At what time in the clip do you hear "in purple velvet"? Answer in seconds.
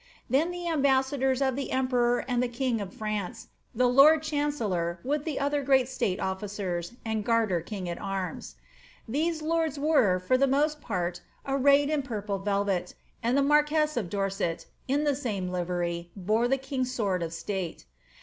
11.91-12.95